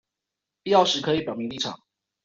[0.63, 1.77] 必要時可以表明立場